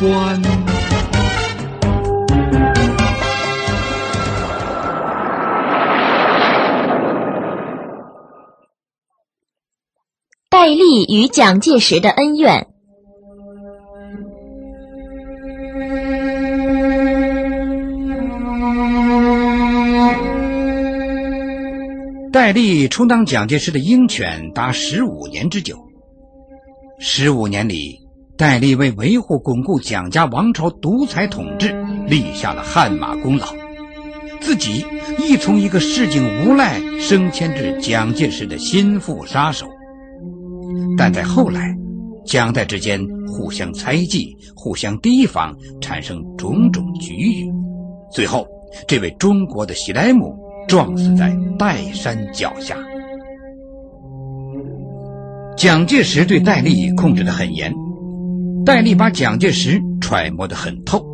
[0.00, 0.42] 官。
[10.50, 12.66] 戴笠与蒋介石的恩怨。
[22.32, 25.78] 戴笠充当蒋介石的鹰犬达十五年之久。
[26.98, 28.05] 十五年里，
[28.36, 31.72] 戴笠为维护巩固蒋家王朝独裁统治
[32.06, 33.46] 立下了汗马功劳，
[34.40, 34.84] 自己
[35.18, 39.66] 亦从一个市井无赖升迁至蒋介石的心腹杀手。
[40.98, 41.74] 但在后来，
[42.26, 47.50] 蒋戴之间互相猜忌、互相提防，产生种种局域，
[48.12, 48.46] 最后，
[48.86, 50.34] 这位中国的喜莱姆。
[50.68, 52.76] 撞死在岱山脚下。
[55.56, 57.72] 蒋介石对戴笠控制得很严，
[58.66, 61.06] 戴笠把蒋介石揣摩得很透。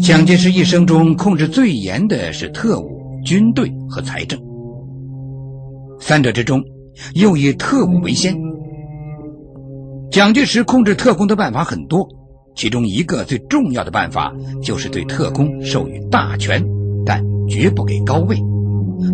[0.00, 2.90] 蒋介石一生中控制最严的是特务、
[3.22, 4.40] 军队和财政，
[6.00, 6.64] 三者之中
[7.14, 8.34] 又以特务为先。
[10.10, 12.08] 蒋介石控制特工的办法很多，
[12.56, 14.32] 其中一个最重要的办法
[14.62, 16.66] 就是对特工授予大权，
[17.04, 17.22] 但。
[17.46, 18.42] 绝不给高位，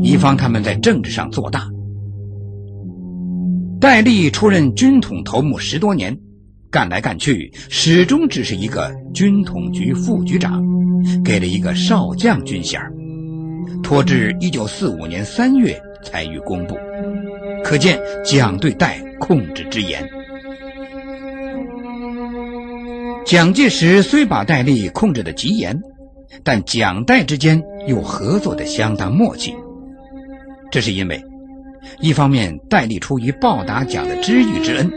[0.01, 1.69] 以防他们在政治上做大。
[3.81, 6.17] 戴笠出任军统头目十多年，
[6.71, 10.63] 干来干去，始终只是一个军统局副局长，
[11.25, 12.81] 给了一个少将军衔
[13.83, 16.79] 拖至一九四五年三月才予公布，
[17.65, 20.09] 可见蒋对戴控制之严。
[23.27, 25.79] 蒋介石虽把戴笠控制的极严。
[26.45, 29.53] 但蒋戴之间又合作的相当默契，
[30.71, 31.23] 这是因为，
[32.01, 34.91] 一方面戴笠出于报答蒋的知遇之恩，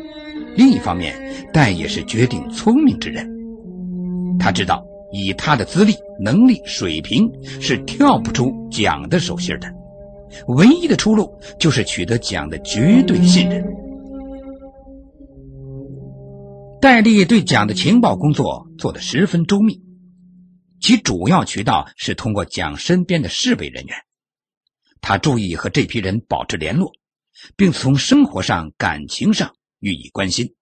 [0.55, 1.15] 另一方面
[1.51, 3.29] 戴也是绝顶聪明之人。
[4.39, 7.29] 他知道以他的资历、能力、水平
[7.61, 9.67] 是跳不出蒋的手心的，
[10.47, 13.63] 唯一的出路就是取得蒋的绝对信任。
[16.81, 19.81] 戴笠对蒋的情报工作做得十分周密。
[20.81, 23.95] 其主要渠道是通过蒋身边的侍卫人员，
[24.99, 26.91] 他注意和这批人保持联络，
[27.55, 29.53] 并从生活上、感情上
[29.83, 30.55] 予以关心。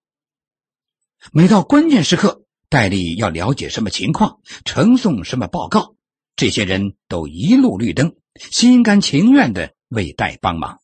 [1.32, 5.94] 每到关键时刻，戴笠要了解什么情况，呈送什么报告，
[6.34, 8.16] 这些人都一路绿灯，
[8.50, 10.80] 心甘情愿的为戴帮忙。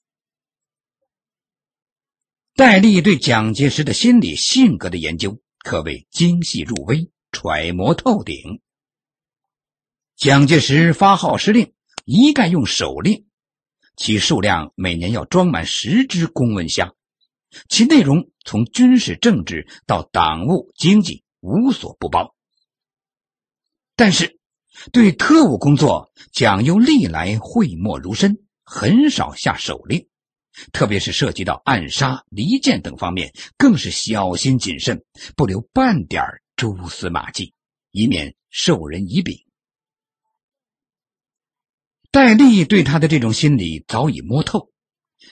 [2.54, 8.60] 戴笠对蒋介石的心理性格的研究可谓精细入微，揣摩透顶。
[10.15, 11.72] 蒋介石发号施令，
[12.04, 13.27] 一概用手令，
[13.97, 16.94] 其数量每年要装满十只公文箱，
[17.69, 22.34] 其内容从军事政治到党务经济无所不包。
[23.97, 24.38] 但是，
[24.92, 30.09] 对特务工作，蒋又历来讳莫如深，很少下手令，
[30.72, 35.04] 特别是涉及到暗杀、离间等方面，更是小心谨慎，
[35.34, 36.22] 不留半点
[36.54, 37.54] 蛛丝马迹，
[37.91, 39.44] 以免授人以柄。
[42.10, 44.70] 戴笠对他的这种心理早已摸透，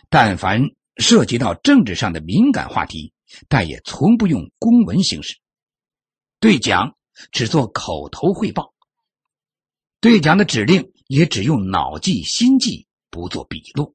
[0.08, 3.12] 但凡涉及到政治上的敏感话题，
[3.48, 5.36] 但也从不用公文形式，
[6.40, 6.96] 对蒋
[7.30, 8.74] 只做口头汇报，
[10.00, 13.94] 对蒋的指令也只用脑记心记，不做笔录。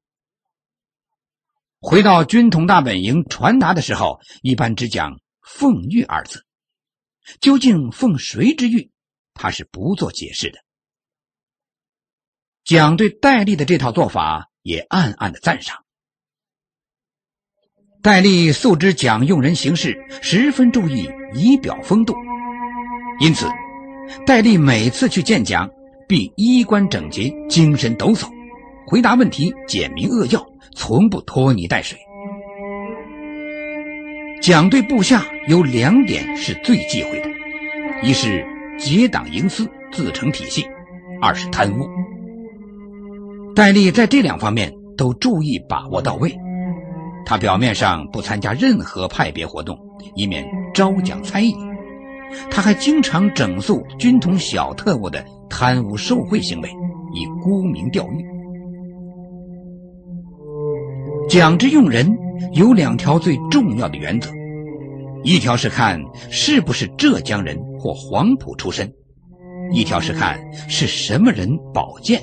[1.80, 6.46] 回到军统大本营传达的时候，一般只讲“奉谕”二字，
[7.40, 8.90] 究竟奉谁之谕，
[9.34, 10.60] 他是不做解释的。
[12.62, 15.81] 蒋对戴笠的这套做法也暗暗的赞赏。
[18.02, 22.12] 戴笠素知蒋用人行事十分注意仪表风度，
[23.20, 23.46] 因此，
[24.26, 25.70] 戴笠每次去见蒋，
[26.08, 28.26] 必衣冠整洁、精神抖擞，
[28.88, 31.96] 回答问题简明扼要，从不拖泥带水。
[34.40, 37.28] 蒋对部下有两点是最忌讳的：
[38.02, 38.44] 一是
[38.80, 40.62] 结党营私、自成体系；
[41.20, 41.88] 二是贪污。
[43.54, 46.36] 戴笠在这两方面都注意把握到位。
[47.24, 49.78] 他表面上不参加任何派别活动，
[50.14, 51.54] 以免招蒋猜疑。
[52.50, 56.68] 他还经常整肃军统小特务的贪污受贿行为，
[57.14, 58.24] 以沽名钓誉。
[61.28, 62.10] 蒋之用人
[62.52, 64.30] 有两条最重要的原则：
[65.22, 68.86] 一条是看是不是浙江人或黄埔出身；
[69.72, 70.38] 一条是看
[70.68, 72.20] 是什么人保荐。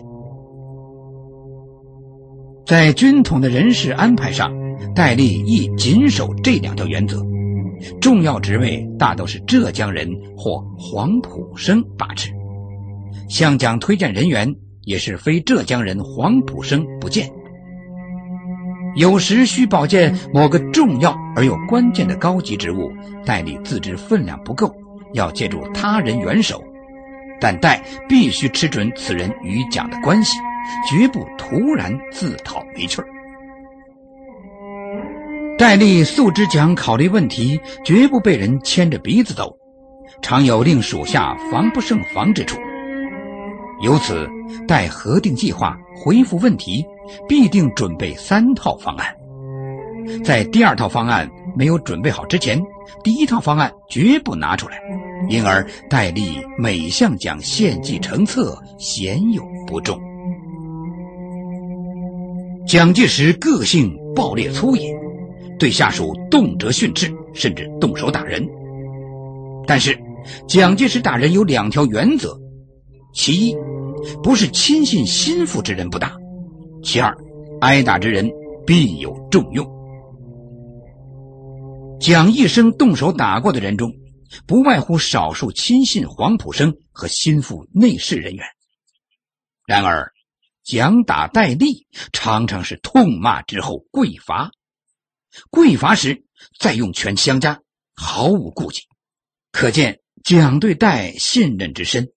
[2.66, 4.52] 在军统的人事安排上，
[4.96, 7.26] 戴笠亦谨守这两条原则，
[8.02, 12.32] 重要职位大都是浙江人或黄埔生把持，
[13.28, 14.54] 湘江推荐人员
[14.84, 17.30] 也是非浙江人黄埔生不见。
[18.96, 22.92] 有时需保荐某个重要而又关键的高级职务，
[23.26, 24.74] 戴笠自知分量不够，
[25.14, 26.62] 要借助他人援手，
[27.40, 30.38] 但戴必须吃准此人与蒋的关系，
[30.90, 33.08] 绝不突然自讨没趣儿。
[35.60, 39.54] 戴笠素之讲考虑问题绝不被人牵着鼻子走，
[40.22, 42.58] 常有令属下防不胜防之处。
[43.84, 44.26] 由此，
[44.66, 46.86] 待核定计划、回复问题，
[47.28, 49.14] 必定准备三套方案。
[50.24, 52.58] 在第二套方案没有准备好之前，
[53.04, 54.80] 第一套方案绝不拿出来。
[55.28, 60.00] 因而，戴笠每项讲献计成策，鲜有不中。
[62.66, 64.98] 蒋介石个性暴烈粗野。
[65.60, 68.44] 对下属动辄训斥，甚至动手打人。
[69.68, 69.96] 但是，
[70.48, 72.36] 蒋介石打人有两条原则：
[73.14, 73.56] 其一，
[74.24, 76.10] 不是亲信心腹之人不打；
[76.82, 77.16] 其二，
[77.62, 78.28] 挨打之人
[78.66, 79.68] 必有重用。
[82.00, 83.92] 蒋一生动手打过的人中，
[84.48, 88.46] 不外乎少数亲信黄埔生和心腹内侍人员。
[89.68, 90.12] 然而，
[90.64, 94.50] 蒋打戴笠常常是痛骂之后跪罚。
[95.50, 96.26] 跪罚时
[96.60, 97.62] 再用拳相加，
[97.94, 98.84] 毫无顾忌，
[99.52, 102.12] 可见蒋对戴信任之深。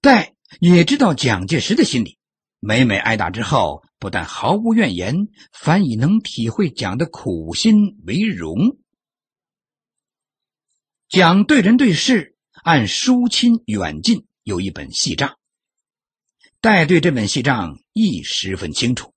[0.00, 2.18] 戴也知道蒋介石的心理，
[2.60, 8.78] 每每挨打之后，不但毫无怨言，反以能体会蒋的苦心为荣。
[11.08, 15.38] 蒋对人对事按疏亲远近有一本细账，
[16.60, 19.12] 戴对这本细账亦十分清楚。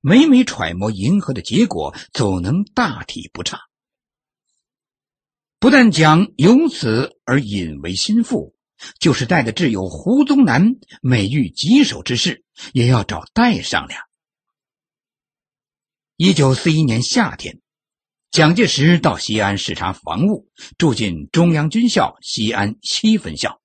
[0.00, 3.58] 每每揣摩迎合的结果，总能大体不差。
[5.58, 8.54] 不但蒋由此而引为心腹，
[9.00, 14.00] 就是带的挚友胡宗南，每遇棘手之事，也要找戴商量。
[16.16, 17.60] 一九四一年夏天，
[18.30, 23.60] 蒋介石到西安视察防务，住进中央军校西安七分校。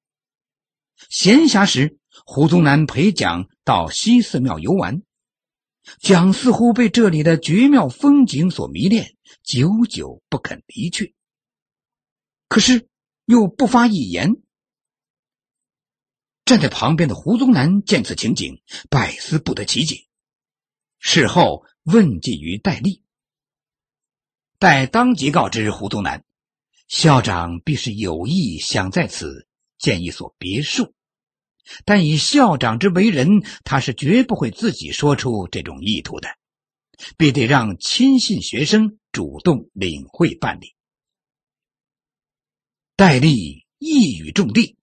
[1.09, 5.03] 闲暇时，胡宗南陪蒋到西寺庙游玩。
[5.99, 11.15] 蒋似乎被这里的绝妙风景所迷恋，久久不肯离去。
[12.47, 12.87] 可是
[13.25, 14.41] 又不发一言。
[16.45, 20.07] 站在旁边的胡宗南见此情景，百思不得其解。
[20.99, 23.01] 事后问计于戴笠，
[24.59, 26.23] 戴当即告知胡宗南，
[26.87, 29.47] 校长必是有意想在此
[29.77, 30.93] 建一所别墅。
[31.85, 36.27] 但以校长之为人，他是绝不会自己说出这种意图的，
[37.17, 40.75] 必得让亲信学生主动领会办理。
[42.95, 44.75] 戴笠一语中的。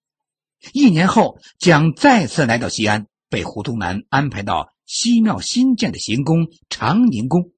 [0.73, 7.53] 一年后，蒋再次来到西安，被胡宗南安排到西庙新建的行宫长宁宫。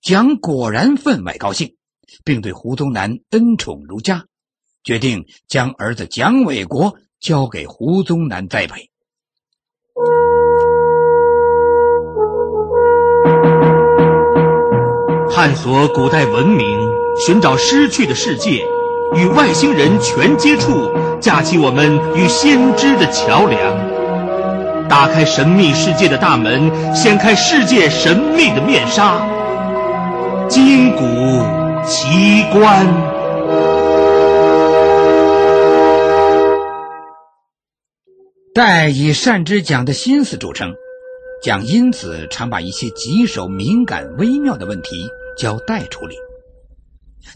[0.00, 1.76] 蒋果然分外高兴，
[2.24, 4.26] 并对胡宗南恩宠如家，
[4.84, 6.96] 决定将儿子蒋纬国。
[7.22, 8.90] 交给胡宗南栽培，
[15.30, 16.66] 探索古代文明，
[17.24, 18.66] 寻找失去的世界，
[19.14, 20.90] 与外星人全接触，
[21.20, 29.24] 架起我们与先知的桥梁，打开神秘世界的大门，掀开世界神秘的面纱，
[30.48, 31.04] 金古
[31.86, 33.11] 奇观。
[38.54, 40.74] 戴以善之讲的心思著称，
[41.42, 46.14] 蒋因此常把一些棘手、敏感、微妙的问题交戴处理。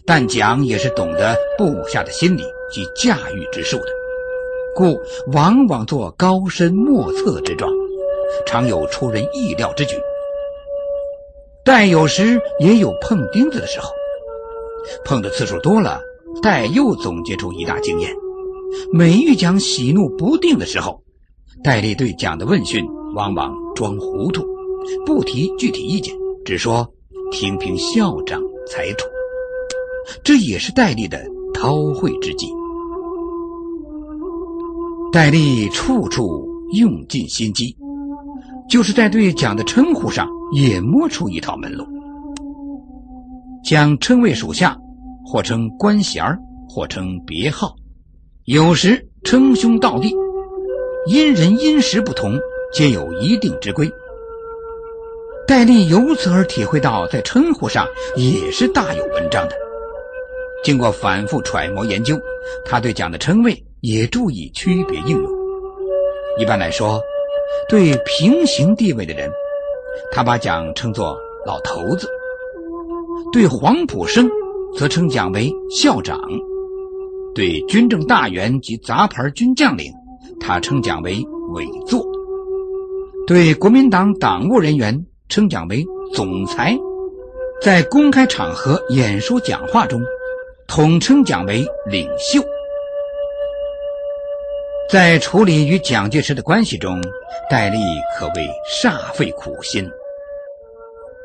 [0.05, 3.87] 但蒋也是懂得部下的心理及驾驭之术的，
[4.75, 7.71] 故往往做高深莫测之状，
[8.45, 9.95] 常有出人意料之举。
[11.65, 13.89] 戴有时也有碰钉子的时候，
[15.03, 15.99] 碰的次数多了，
[16.43, 18.13] 戴又总结出一大经验：
[18.93, 21.01] 每遇蒋喜怒不定的时候。
[21.63, 22.85] 戴笠对蒋的问讯，
[23.15, 24.45] 往往装糊涂，
[25.05, 26.87] 不提具体意见，只说
[27.31, 29.07] 听凭校长裁处。
[30.23, 32.47] 这也是戴笠的韬晦之计。
[35.11, 37.75] 戴笠处处用尽心机，
[38.69, 41.85] 就是在对蒋的称呼上也摸出一套门路。
[43.63, 44.77] 蒋称谓属下，
[45.25, 46.23] 或称官衔
[46.69, 47.75] 或称别号，
[48.45, 50.13] 有时称兄道弟。
[51.07, 52.37] 因人因时不同，
[52.73, 53.89] 皆有一定之规。
[55.47, 57.87] 戴笠由此而体会到，在称呼上
[58.17, 59.55] 也是大有文章的。
[60.63, 62.19] 经过反复揣摩研究，
[62.65, 65.31] 他对蒋的称谓也注意区别应用。
[66.37, 67.01] 一般来说，
[67.69, 69.31] 对平行地位的人，
[70.11, 72.05] 他把蒋称作“老头子”；
[73.31, 74.29] 对黄埔生，
[74.75, 76.19] 则称蒋为“校长”；
[77.33, 79.89] 对军政大员及杂牌军将领，
[80.39, 82.01] 他称蒋为“委座”；
[83.27, 86.73] 对国民党党务人员，称蒋为“总裁”；
[87.61, 90.01] 在公开场合演说讲话中。
[90.67, 92.43] 统称蒋为领袖。
[94.91, 97.01] 在处理与蒋介石的关系中，
[97.49, 97.77] 戴笠
[98.19, 99.89] 可谓煞费苦心。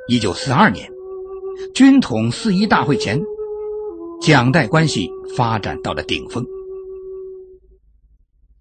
[0.06, 0.88] 一九四二年，
[1.74, 3.20] 军统四一大会前，
[4.20, 6.46] 蒋戴关系发展到了顶峰。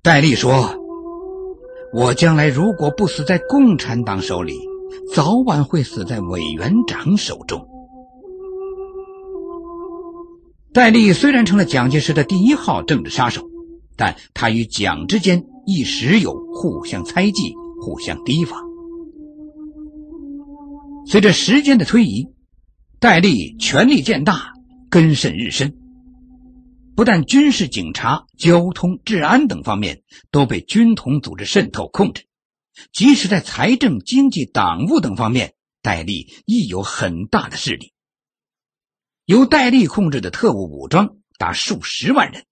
[0.04, 0.76] 戴笠说
[1.94, 4.58] ：“我将来如果不死在共产党手里，
[5.14, 7.68] 早晚会死在委员长手中。”
[10.74, 13.44] 戴笠虽然成了蒋介石的第一号政治杀手，
[13.96, 18.60] 但他与蒋之间一时有互相猜忌、互相提防。
[21.06, 22.28] 随着时间的推移，
[23.00, 24.54] 戴笠权力渐大，
[24.90, 25.76] 根深日深。
[26.96, 32.28] 不但军事、警察、交通、治安等方面都被军统组织渗透控制，
[32.92, 37.94] 即使在财政、经济、党务等方面，戴笠亦有很大的势力。
[39.26, 42.46] 由戴笠控制的特务武装达数十万人，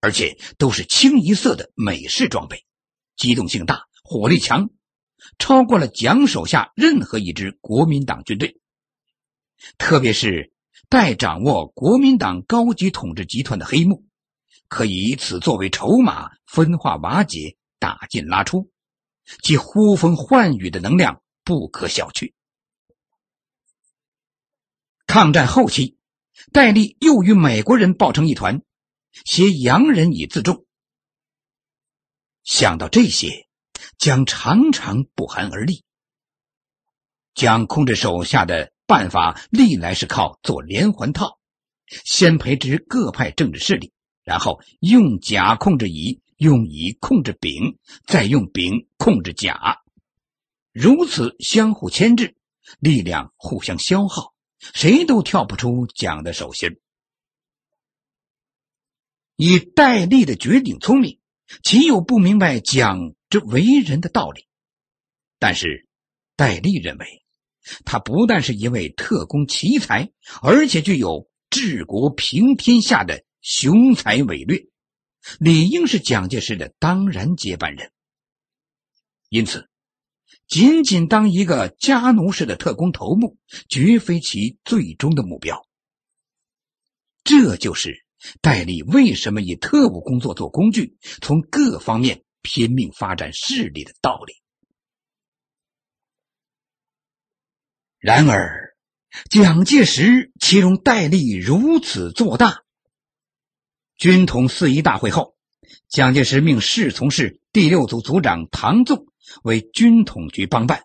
[0.00, 2.64] 而且都是清一色的美式装备，
[3.16, 4.70] 机动性大，火力强，
[5.38, 8.60] 超过了蒋手下任何一支国民党军队。
[9.78, 10.52] 特别是
[10.88, 14.04] 待掌握国民党高级统治集团的黑幕，
[14.68, 18.70] 可以以此作为筹码，分化瓦解，打进拉出，
[19.42, 22.32] 其呼风唤雨的能量不可小觑。
[25.06, 25.96] 抗战后期。
[26.52, 28.60] 戴笠又与美国人抱成一团，
[29.24, 30.66] 挟洋人以自重。
[32.42, 33.48] 想到这些，
[33.98, 35.84] 蒋常常不寒而栗。
[37.34, 41.38] 蒋控制手下的办法历来是靠做连环套，
[42.04, 49.82] 先培植各派政治势力，然后用甲控制乙，用乙控制丙，再用丙控制甲，
[50.72, 52.36] 如此相互牵制，
[52.78, 54.34] 力量互相消耗。
[54.72, 56.80] 谁都跳不出蒋的手心。
[59.36, 61.20] 以戴笠的绝顶聪明，
[61.62, 64.46] 岂有不明白蒋这为人的道理？
[65.38, 65.86] 但是，
[66.34, 67.23] 戴笠认为，
[67.84, 70.10] 他不但是一位特工奇才，
[70.42, 74.66] 而且具有治国平天下的雄才伟略，
[75.38, 77.90] 理应是蒋介石的当然接班人。
[79.28, 79.68] 因此。
[80.46, 83.38] 仅仅当一个家奴式的特工头目，
[83.70, 85.66] 绝非其最终的目标。
[87.24, 88.04] 这就是
[88.42, 94.34] 戴笠为什么以特务工作做工具，从各方面拼命发展势力的道理。
[98.04, 98.76] 然而，
[99.30, 102.62] 蒋介石岂容戴笠如此做大？
[103.96, 105.36] 军统四一大会后，
[105.88, 109.06] 蒋介石命侍从室第六组组长唐纵。
[109.42, 110.84] 为军统局帮办，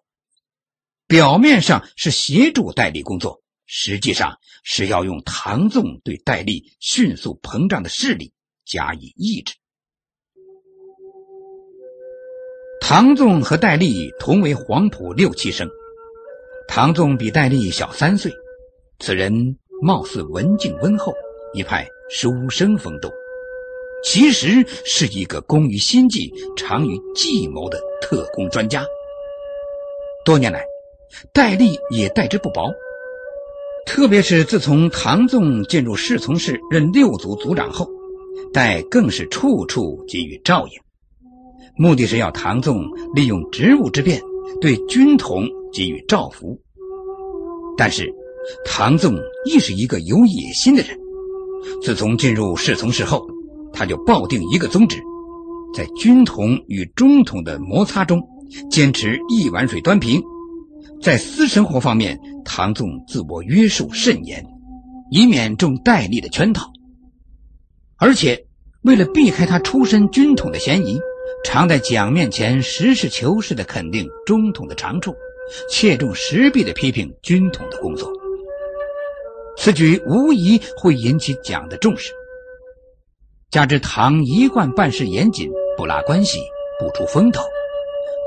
[1.07, 8.31] 表面上是协助戴笠工作，实际上是要用唐纵对戴笠迅速膨胀的势力
[8.63, 9.55] 加以抑制。
[12.79, 15.69] 唐纵和戴笠同为黄埔六期生，
[16.71, 18.31] 唐纵比戴笠小三岁，
[18.99, 21.11] 此人貌似文静温厚，
[21.51, 23.09] 一派书生风度。
[24.03, 28.85] 其实是一个工于心计、长于计谋的特工专家。
[30.23, 30.63] 多年来，
[31.33, 32.71] 戴笠也待之不薄。
[33.87, 37.89] 特别是自从唐纵进入侍从室任六组组长后，
[38.53, 40.79] 戴更是处处给予照应，
[41.75, 42.85] 目的是要唐纵
[43.15, 44.21] 利用职务之便
[44.61, 46.59] 对军统给予照拂。
[47.77, 48.11] 但是，
[48.65, 50.97] 唐纵亦是一个有野心的人。
[51.81, 53.25] 自从进入侍从室后，
[53.71, 54.97] 他就抱定一个宗旨，
[55.73, 58.21] 在军统与中统的摩擦中，
[58.69, 60.21] 坚持一碗水端平。
[61.01, 64.45] 在私生活方面，唐纵自我约束甚严，
[65.11, 66.69] 以免中戴笠的圈套。
[67.97, 68.45] 而且，
[68.81, 70.99] 为了避开他出身军统的嫌疑，
[71.45, 75.13] 常在蒋面前实事求是的肯定中统的长处，
[75.69, 78.11] 切中时弊的批评军统的工作。
[79.57, 82.11] 此举无疑会引起蒋的重视。
[83.51, 86.39] 加之唐一贯办事严谨，不拉关系，
[86.79, 87.43] 不出风头，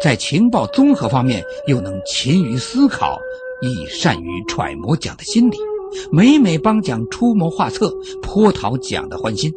[0.02, 3.18] 在情报综合方面又能勤于思考，
[3.62, 5.56] 亦善于揣摩蒋的心理，
[6.10, 9.52] 每每帮蒋出谋划策，颇讨蒋的欢心，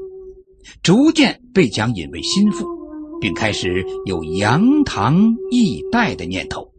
[0.83, 2.67] 逐渐被蒋引为心腹，
[3.19, 6.74] 并开始有扬唐易代的念头。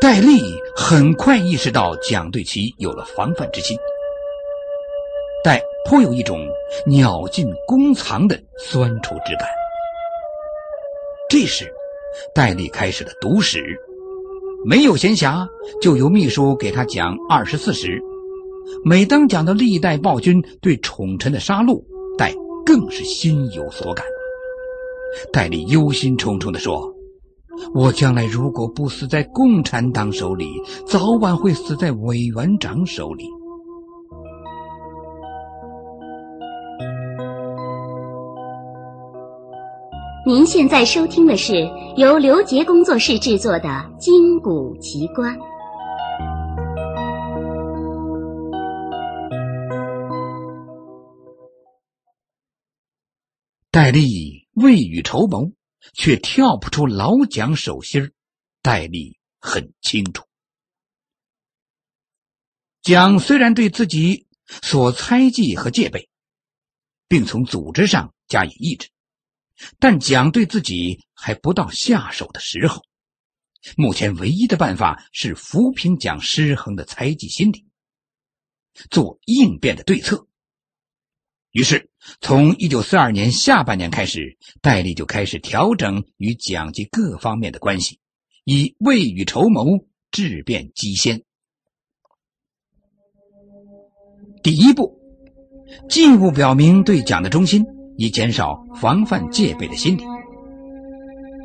[0.00, 0.40] 戴笠
[0.74, 3.76] 很快意识到蒋对其有了防范之心，
[5.44, 6.40] 戴颇有一种
[6.86, 9.46] 鸟尽弓藏的酸楚之感。
[11.28, 11.70] 这时，
[12.34, 13.62] 戴笠开始了读史，
[14.64, 15.46] 没有闲暇，
[15.82, 17.88] 就由秘书给他讲《二十四史》。
[18.82, 21.84] 每当讲到历代暴君对宠臣的杀戮，
[22.16, 22.32] 戴
[22.64, 24.06] 更是心有所感。
[25.30, 26.90] 戴笠忧心忡忡地说
[27.74, 30.46] ：“我将来如果不死在共产党手里，
[30.86, 33.24] 早晚会死在委员长手里。”
[40.26, 45.34] 您现在收听的是由刘杰工作室制作的《金谷奇观》。
[53.72, 55.50] 戴笠未雨绸缪，
[55.94, 58.12] 却跳不出老蒋手心儿。
[58.62, 60.26] 戴笠很清楚，
[62.82, 64.26] 蒋虽然对自己
[64.62, 66.10] 所猜忌和戒备，
[67.08, 68.90] 并从组织上加以抑制。
[69.78, 72.82] 但蒋对自己还不到下手的时候，
[73.76, 77.66] 目前唯一的办法是抚平蒋失衡的猜忌心理，
[78.90, 80.26] 做应变的对策。
[81.50, 81.89] 于是，
[82.20, 87.98] 从一九四二年下半年开始，戴笠就开始调整与蒋及各方面的关系，
[88.44, 91.22] 以未雨绸缪，质变机先。
[94.42, 94.98] 第一步，
[95.88, 97.64] 进一步表明对蒋的忠心。
[97.96, 100.02] 以减少防范戒备的心理。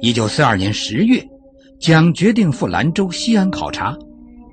[0.01, 1.21] 一九四二年十月，
[1.81, 3.93] 蒋决定赴兰州、西安考察，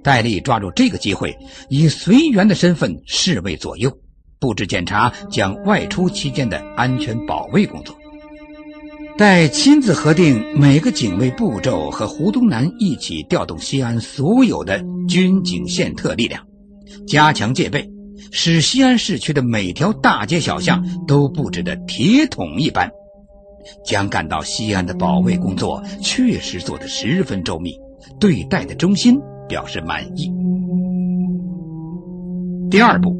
[0.03, 1.33] 戴笠抓住这个机会，
[1.69, 3.97] 以随员的身份侍卫左右，
[4.43, 7.97] 布置检查将外出期间的安全保卫工作。
[9.17, 16.45] 待亲自核定每个警卫步骤，和胡宗南一起调动西安所有的军警宪特力量，
[17.07, 17.89] 加强戒备。
[18.31, 22.91] 使西安市区的每条大街小巷都布置的铁桶一般，
[23.85, 27.79] 蒋感到西安的保卫工作确实做得十分周密，
[28.19, 30.33] 对戴的忠心表示满意。
[32.71, 33.15] 第二步，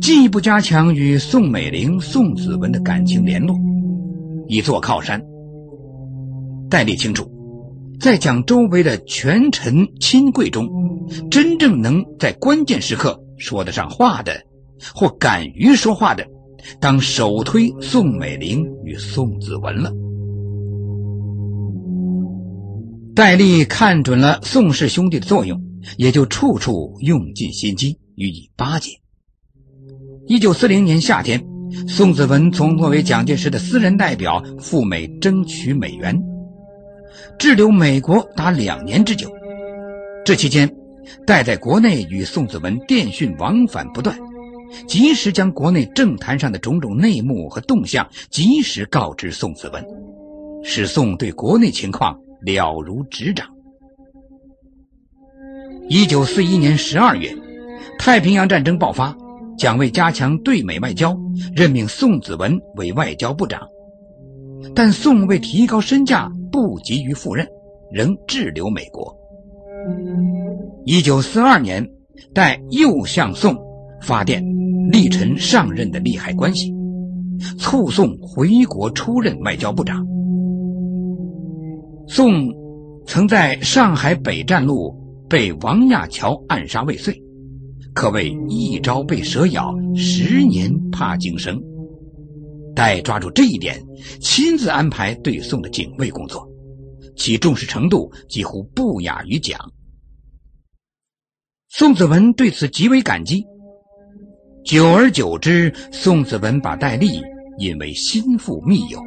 [0.00, 3.56] 进一步加强与宋美龄、宋子文的感情联络，
[4.48, 5.22] 以作靠山。
[6.70, 7.30] 戴笠清楚，
[8.00, 10.68] 在蒋周围的权臣亲贵中，
[11.30, 13.20] 真正能在关键时刻。
[13.36, 14.32] 说得上话的，
[14.94, 16.24] 或敢于说话的，
[16.80, 19.92] 当首推宋美龄与宋子文了。
[23.14, 25.60] 戴笠看准了宋氏兄弟的作用，
[25.96, 29.03] 也就处处用尽心机予以巴结。
[30.26, 31.42] 一九四零年夏天，
[31.86, 36.18] 宋子文从作为蒋介石的私人代表赴美争取美元，
[37.38, 39.30] 滞留美国达两年之久。
[40.24, 40.70] 这期间。
[41.26, 44.18] 戴在国内与宋子文电讯往返不断，
[44.88, 49.84] 及时将国内政坛上的种种内幕和动向及时告知宋子文，
[50.62, 53.46] 使宋对国内情况了如指掌。
[55.90, 57.30] 一九四一年十二月，
[57.98, 59.14] 太平洋战争爆发，
[59.56, 61.16] 蒋为加强对美外交，
[61.54, 63.60] 任命宋子文为外交部长，
[64.74, 67.46] 但宋为提高身价，不急于赴任，
[67.92, 69.16] 仍滞留美国。
[70.84, 71.88] 一九四二年，
[72.32, 73.56] 代又向宋
[74.02, 74.44] 发电，
[74.90, 76.74] 力陈上任的利害关系，
[77.58, 80.06] 促宋回国出任外交部长。
[82.06, 82.52] 宋
[83.06, 84.94] 曾在上海北站路
[85.28, 87.18] 被王亚樵暗杀未遂，
[87.94, 91.62] 可谓一朝被蛇咬，十年怕井绳。
[92.74, 93.80] 戴抓住这一点，
[94.20, 96.46] 亲自安排对宋的警卫工作。
[97.16, 99.56] 其重视程度几乎不亚于蒋。
[101.68, 103.44] 宋子文对此极为感激。
[104.64, 107.20] 久而久之，宋子文把戴笠
[107.58, 108.98] 引为心腹密友，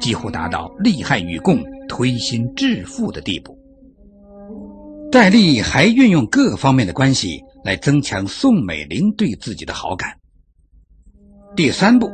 [0.00, 3.56] 几乎达到利害与共、推心置腹的地步。
[5.12, 10.18] 戴笠还运用各方面的关系来增强宋美龄对自己的好感。
[11.56, 12.10] 第三步，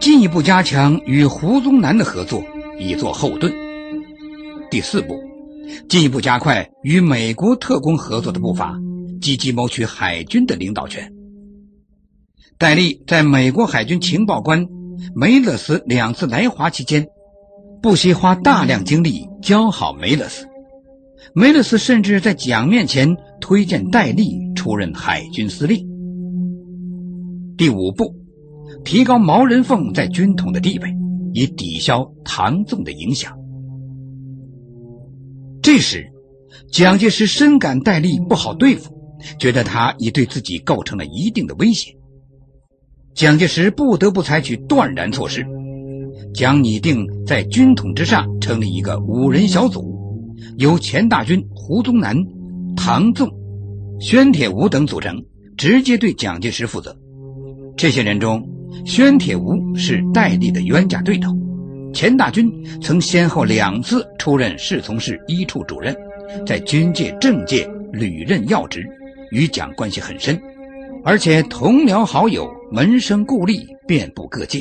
[0.00, 2.42] 进一步加强与胡宗南的合作，
[2.78, 3.52] 以作后盾。
[4.70, 5.14] 第四步，
[5.88, 8.78] 进一步加快与美国特工合作的步伐，
[9.20, 11.12] 积极谋取海军的领导权。
[12.56, 14.66] 戴笠在美国海军情报官
[15.14, 17.08] 梅勒斯两次来华期间，
[17.82, 20.46] 不惜花大量精力教好梅勒斯，
[21.34, 25.84] 梅勒斯甚至在蒋面前推荐戴笠出任海军司令。
[27.56, 28.14] 第五步，
[28.84, 30.88] 提高毛人凤在军统的地位，
[31.32, 33.36] 以抵消唐纵的影响。
[35.60, 36.06] 这时，
[36.70, 38.94] 蒋介石深感戴笠不好对付，
[39.36, 41.96] 觉得他已对自己构成了一定的威胁。
[43.14, 45.44] 蒋介石不得不采取断然措施，
[46.32, 49.92] 将拟定在军统之上成立一个五人小组，
[50.56, 52.16] 由钱大钧、胡宗南、
[52.76, 53.28] 唐纵、
[54.02, 55.24] 宣铁吾等组成，
[55.56, 56.94] 直接对蒋介石负责。
[57.76, 58.44] 这些人中，
[58.84, 61.32] 宣铁吾是戴笠的冤家对头，
[61.94, 65.96] 钱大钧曾先后两次出任侍从室一处主任，
[66.44, 68.84] 在军界、政界屡任要职，
[69.30, 70.36] 与蒋关系很深。
[71.04, 74.58] 而且同僚好友门生故吏遍布各界，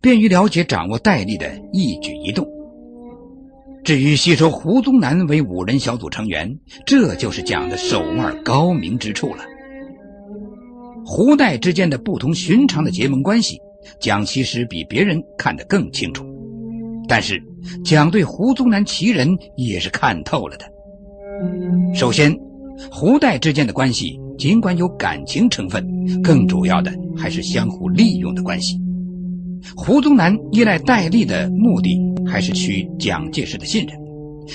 [0.00, 2.46] 便于了解掌握戴笠的一举一动。
[3.84, 9.44] 至于吸收胡宗南为五人小组成员，这就是蒋的手腕高明之处了。
[11.04, 13.58] 胡戴之间的不同寻常的结盟关系，
[14.00, 16.24] 蒋其实比别人看得更清楚。
[17.08, 17.42] 但是
[17.84, 20.64] 蒋对胡宗南其人也是看透了的。
[21.92, 22.32] 首先，
[22.90, 24.18] 胡戴之间的关系。
[24.38, 25.86] 尽管有感情成分，
[26.22, 28.80] 更主要的还是相互利用的关系。
[29.76, 31.96] 胡宗南依赖戴笠的目的，
[32.26, 33.98] 还是取蒋介石的信任，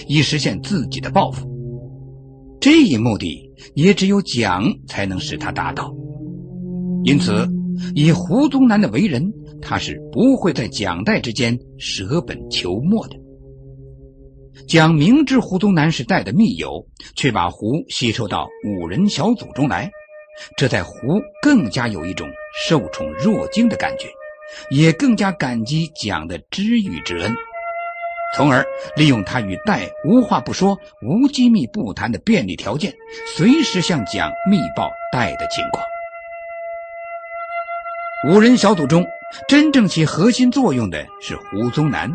[0.07, 1.47] 以实现自己的抱负。
[2.59, 5.93] 这一目的也只有蒋才能使他达到。
[7.03, 7.47] 因此，
[7.95, 13.15] 以胡宗南的为人，他是不会在蒋戴之间舍本求末的。
[14.67, 19.89] 蒋明知胡宗南是戴的密友，却把胡吸收到五人小组中来，
[20.57, 20.91] 这在胡
[21.41, 22.27] 更加有一种
[22.67, 24.07] 受宠若惊的感觉，
[24.69, 27.33] 也更加感激蒋的知遇之恩，
[28.35, 32.93] 从而利用他与戴无话不说、无机密不谈的便利条件，
[33.35, 35.83] 随时向蒋密报戴的情况。
[38.27, 39.05] 五人小组中
[39.47, 42.11] 真正起核心作用的是胡宗南。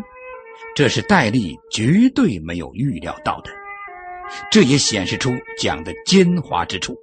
[0.74, 3.50] 这是戴笠绝对没有预料到的，
[4.50, 6.96] 这也显示出蒋的奸猾之处。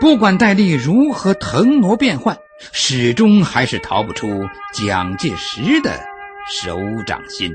[0.00, 2.36] 不管戴笠如何腾挪变换，
[2.70, 5.98] 始终还是逃不出蒋介石的
[6.48, 7.52] 手掌心。